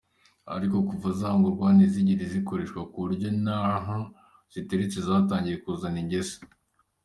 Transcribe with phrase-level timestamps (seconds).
[0.55, 3.97] Ariko kuva zagurwa ntizigize zikoreshwa kuburyo naho
[4.53, 6.35] ziteretse zatangiye kuzana ingese.